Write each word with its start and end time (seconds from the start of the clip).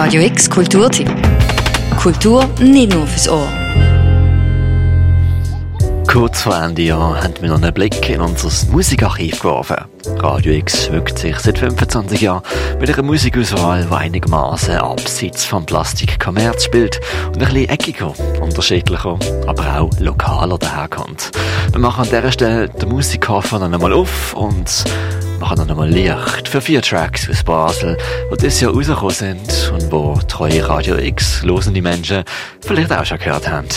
Radio 0.00 0.22
X 0.22 0.48
Kulturtipp. 0.48 1.10
Kultur 2.00 2.48
nicht 2.60 2.94
nur 2.94 3.04
fürs 3.04 3.28
Ohr. 3.28 3.48
Kurz 6.06 6.42
vor 6.42 6.56
Ende 6.56 6.82
Jahr 6.82 7.20
haben 7.20 7.34
wir 7.40 7.48
noch 7.48 7.60
einen 7.60 7.74
Blick 7.74 8.08
in 8.08 8.20
unser 8.20 8.48
Musikarchiv 8.70 9.40
geworfen. 9.40 9.76
Radio 10.18 10.52
X 10.52 10.86
schmückt 10.86 11.18
sich 11.18 11.36
seit 11.40 11.58
25 11.58 12.20
Jahren 12.20 12.44
mit 12.78 12.88
einer 12.88 13.02
Musikauswahl, 13.02 13.88
die 13.90 13.94
einigermaßen 13.94 14.76
abseits 14.76 15.44
vom 15.44 15.66
Plastikkommerz 15.66 16.66
spielt 16.66 17.00
und 17.26 17.42
ein 17.42 17.52
bisschen 17.52 17.68
eckiger, 17.68 18.14
unterschiedlicher, 18.40 19.18
aber 19.48 19.80
auch 19.80 19.90
lokaler 19.98 20.58
daherkommt. 20.58 21.32
Wir 21.72 21.80
machen 21.80 22.04
an 22.04 22.08
dieser 22.08 22.30
Stelle 22.30 22.68
den 22.68 22.88
Musikkoffer 22.88 23.58
noch 23.58 23.72
einmal 23.72 23.92
auf 23.92 24.32
und 24.34 24.84
machen 25.38 25.58
noch 25.58 25.68
einmal 25.68 25.88
Licht 25.88 26.48
für 26.48 26.60
vier 26.60 26.82
Tracks 26.82 27.28
aus 27.28 27.42
Basel, 27.42 27.96
die 28.32 28.36
dieses 28.36 28.60
Jahr 28.60 28.72
rausgekommen 28.72 29.14
sind 29.14 29.72
und 29.72 29.92
wo 29.92 30.18
treue 30.26 30.68
Radio 30.68 30.96
X 30.96 31.42
losende 31.42 31.82
Menschen 31.82 32.24
vielleicht 32.60 32.92
auch 32.92 33.04
schon 33.04 33.18
gehört 33.18 33.48
haben. 33.48 33.68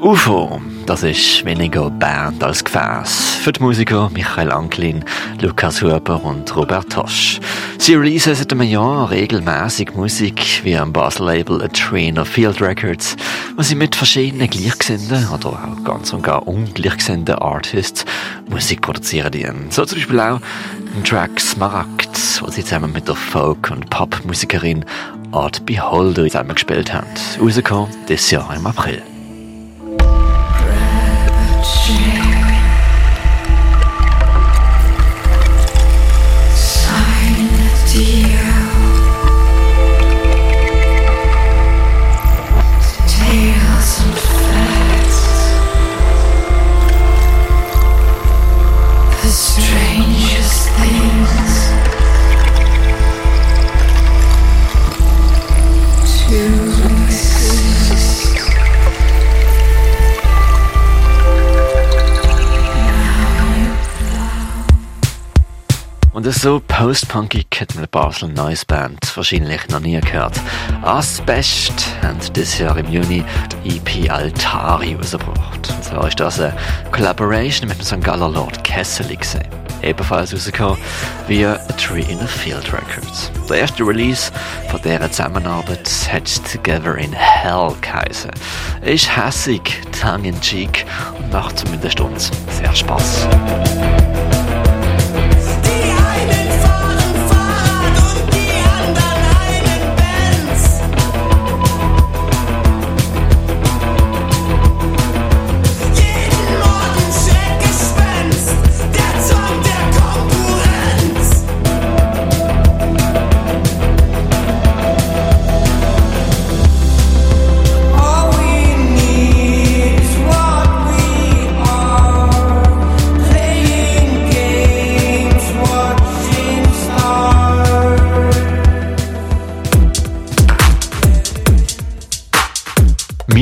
UFO, 0.00 0.60
das 0.86 1.02
ist 1.04 1.44
weniger 1.44 1.88
Band 1.90 2.42
als 2.42 2.64
Gefäß. 2.64 3.36
Für 3.42 3.52
die 3.52 3.62
Musiker 3.62 4.10
Michael 4.10 4.50
Anklin, 4.52 5.04
Lukas 5.40 5.80
Huber 5.80 6.22
und 6.24 6.54
Robert 6.56 6.90
Tosch. 6.90 7.40
Sie 7.82 7.96
releasen 7.96 8.36
seit 8.36 8.52
einem 8.52 8.62
Jahr 8.62 9.10
regelmäßig 9.10 9.96
Musik 9.96 10.60
wie 10.62 10.76
am 10.76 10.92
Basel-Label 10.92 11.64
A 11.64 11.66
Train 11.66 12.16
of 12.16 12.28
Field 12.28 12.62
Records, 12.62 13.16
wo 13.56 13.62
sie 13.62 13.74
mit 13.74 13.96
verschiedenen 13.96 14.48
Gleichgesinnten 14.48 15.28
oder 15.30 15.48
auch 15.48 15.82
ganz 15.82 16.12
und 16.12 16.22
gar 16.22 16.46
ungleichgesinnten 16.46 17.34
Artists 17.34 18.04
Musik 18.48 18.82
produzieren. 18.82 19.66
So 19.70 19.84
zum 19.84 19.98
Beispiel 19.98 20.20
auch 20.20 20.40
ein 20.94 21.02
Track 21.02 21.40
Smaragd, 21.40 22.40
wo 22.40 22.48
sie 22.52 22.62
zusammen 22.62 22.92
mit 22.92 23.08
der 23.08 23.16
Folk- 23.16 23.72
und 23.72 23.90
Pop-Musikerin 23.90 24.84
Art 25.32 25.66
Beholder 25.66 26.22
zusammengespielt 26.22 26.94
haben. 26.94 27.08
Rausgekommen 27.40 27.90
dieses 28.08 28.30
Jahr 28.30 28.54
im 28.54 28.64
April. 28.64 29.02
Und 66.24 66.32
so 66.32 66.62
post-punkig 66.68 67.46
hat 67.58 67.74
man 67.74 67.88
Basel 67.90 68.28
Noise 68.28 68.64
Band 68.64 69.16
wahrscheinlich 69.16 69.68
noch 69.70 69.80
nie 69.80 69.98
gehört. 70.00 70.40
Asbest 70.82 71.72
haben 72.00 72.16
dieses 72.36 72.58
Jahr 72.60 72.76
im 72.76 72.88
Juni 72.92 73.24
die 73.64 73.78
EP 73.78 74.08
Altari 74.08 74.94
rausgebracht. 74.94 75.68
Und 75.68 75.82
zwar 75.82 76.06
ist 76.06 76.20
das 76.20 76.38
eine 76.38 76.54
Collaboration 76.92 77.68
mit 77.68 77.78
dem 77.78 77.84
St. 77.84 78.04
Galler 78.04 78.28
Lord 78.28 78.62
Kessel 78.62 79.16
gesehen. 79.16 79.48
Ebenfalls 79.82 80.32
rausgekommen 80.32 80.78
via 81.26 81.54
A 81.54 81.72
Tree 81.72 82.04
in 82.08 82.20
a 82.20 82.26
Field 82.28 82.72
Records. 82.72 83.32
Der 83.48 83.56
erste 83.56 83.82
Release 83.82 84.30
von 84.70 84.80
dieser 84.80 85.10
Zusammenarbeit 85.10 85.90
hat 86.12 86.30
Together 86.52 86.98
in 86.98 87.12
Hell 87.12 87.74
geheißen. 87.80 88.30
Ist 88.82 89.16
hässig, 89.16 89.80
tongue 90.00 90.28
in 90.28 90.40
cheek 90.40 90.86
und 91.18 91.32
macht 91.32 91.58
zumindest 91.58 91.98
uns 91.98 92.30
sehr 92.60 92.72
Spaß. 92.72 93.26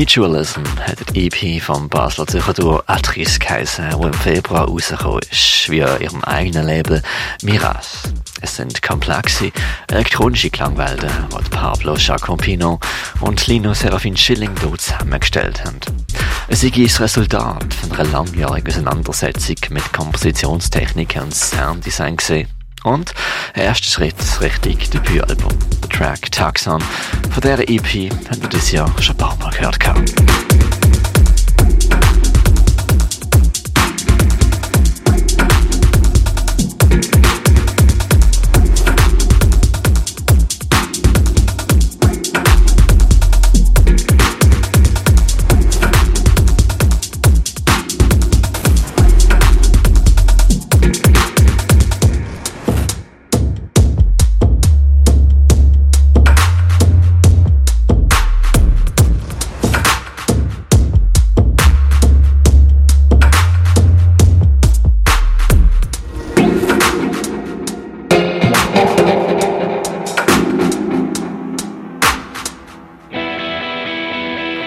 Mutualism 0.00 0.62
hat 0.80 1.14
die 1.14 1.26
EP 1.26 1.62
vom 1.62 1.86
Basler 1.86 2.26
Zürcher 2.26 2.82
Atris 2.86 3.38
geheißen, 3.38 3.84
die 3.90 4.06
im 4.06 4.14
Februar 4.14 4.66
rausgekommen 4.66 5.20
ist, 5.30 5.68
via 5.68 5.98
ihrem 5.98 6.24
eigenen 6.24 6.66
Label 6.66 7.02
Miras. 7.42 8.04
Es 8.40 8.56
sind 8.56 8.80
komplexe 8.80 9.52
elektronische 9.88 10.48
Klangwelten, 10.48 11.10
die 11.30 11.50
Pablo 11.50 11.96
Jacompino 11.96 12.80
und 13.20 13.46
Lino 13.46 13.74
Serafin 13.74 14.16
Schilling 14.16 14.54
dort 14.62 14.80
zusammengestellt 14.80 15.62
haben. 15.66 15.80
Es 16.48 16.64
ist 16.64 16.78
das 16.78 17.00
Resultat 17.02 17.74
von 17.74 17.92
einer 17.92 18.10
langjährigen 18.10 18.68
Auseinandersetzung 18.68 19.56
mit 19.68 19.92
Kompositionstechnik 19.92 21.18
und 21.20 21.34
Sounddesign 21.34 22.16
gesehen. 22.16 22.48
Und 22.84 23.14
ein 23.54 23.62
erster 23.62 23.86
Schritt 23.86 24.14
Richtung 24.40 24.78
Debütalbum. 24.92 25.52
Der 25.82 25.88
Track 25.88 26.30
Taxon 26.32 26.82
von 27.30 27.40
dieser 27.42 27.68
EP 27.68 28.10
haben 28.30 28.42
wir 28.42 28.48
dieses 28.48 28.72
Jahr 28.72 28.90
schon 29.00 29.14
ein 29.14 29.18
paar 29.18 29.36
Mal 29.36 29.50
gehört. 29.50 29.78
Gehabt. 29.80 30.14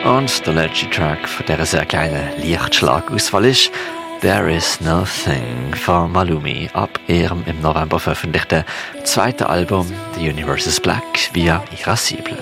Und 0.03 0.45
der 0.45 0.53
letzte 0.53 0.89
Track 0.89 1.29
von 1.29 1.45
dieser 1.45 1.65
sehr 1.65 1.85
kleinen 1.85 2.27
Lichtschlagauswahl 2.41 3.45
ist 3.45 3.71
There 4.19 4.53
is 4.53 4.81
Nothing 4.81 5.73
von 5.75 6.11
Malumi 6.11 6.69
ab 6.73 6.99
ihrem 7.07 7.41
im 7.45 7.61
November 7.61 7.99
veröffentlichten 7.99 8.65
zweiten 9.05 9.45
Album 9.45 9.89
The 10.17 10.29
Universe 10.29 10.67
is 10.67 10.79
Black 10.79 11.29
via 11.31 11.63
Irascible. 11.79 12.37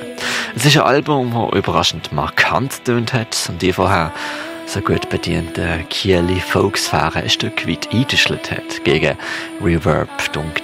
Es 0.56 0.66
ist 0.66 0.78
ein 0.78 0.84
Album, 0.84 1.34
das 1.34 1.60
überraschend 1.60 2.12
markant 2.12 2.84
tönt 2.84 3.14
hat 3.14 3.38
und 3.48 3.62
die 3.62 3.74
vorher 3.74 4.12
so 4.66 4.82
gut 4.82 5.08
bediente 5.10 5.86
Kieli 5.92 6.40
Folksphäre 6.40 7.20
ein 7.20 7.30
Stück 7.30 7.68
weit 7.68 7.88
eingeschlitt 7.94 8.50
hat 8.50 8.84
gegen 8.84 9.16
Reverb 9.64 10.10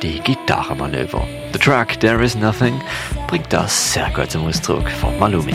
die 0.02 0.20
Gitarrenmanöver. 0.20 1.28
Der 1.54 1.62
Track 1.62 2.00
There 2.00 2.24
is 2.24 2.34
Nothing 2.34 2.82
bringt 3.28 3.54
das 3.54 3.94
sehr 3.94 4.10
gut 4.10 4.32
zum 4.32 4.48
Ausdruck 4.48 4.90
von 4.90 5.18
Malumi. 5.20 5.54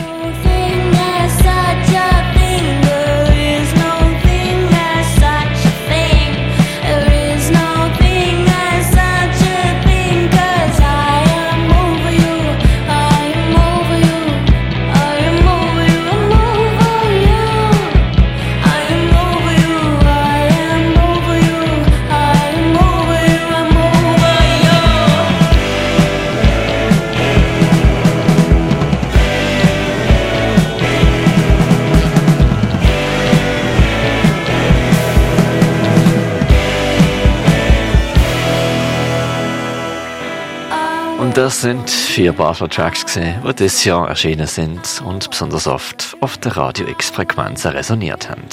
Das 41.35 41.61
sind 41.61 41.89
vier 41.89 42.31
Basler 42.31 42.69
Tracks 42.69 43.05
die 43.05 43.33
dieses 43.55 43.83
Jahr 43.85 44.07
erschienen 44.07 44.45
sind 44.45 45.01
und 45.03 45.31
besonders 45.31 45.65
oft 45.65 46.15
auf 46.19 46.37
der 46.37 46.55
Radio 46.55 46.87
X-Frequenz 46.87 47.65
resoniert 47.65 48.29
haben. 48.29 48.43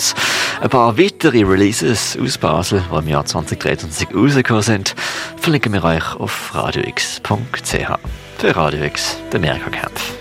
Ein 0.62 0.70
paar 0.70 0.96
weitere 0.96 1.42
Releases 1.42 2.16
aus 2.18 2.38
Basel, 2.38 2.82
die 2.90 2.96
im 2.96 3.08
Jahr 3.08 3.26
2023 3.26 4.08
rausgekommen 4.14 4.62
sind, 4.62 4.94
verlinken 5.36 5.74
wir 5.74 5.84
euch 5.84 6.16
auf 6.16 6.54
radiox.ch. 6.54 7.98
Für 8.38 8.56
Radio 8.56 8.84
X, 8.84 9.18
der 9.30 9.40
Merkerkampf. 9.40 10.14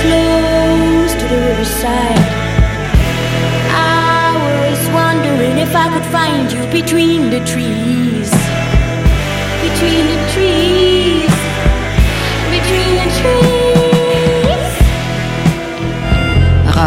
Close 0.00 1.16
to 1.16 1.28
the 1.28 1.36
riverside. 1.36 2.18
I 3.70 4.34
was 4.68 4.80
wondering 4.92 5.58
if 5.58 5.72
I 5.76 5.88
could 5.92 6.06
find 6.06 6.50
you 6.50 6.66
between 6.72 7.30
the 7.30 7.38
trees. 7.40 7.97